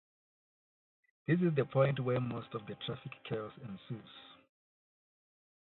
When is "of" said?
2.55-2.65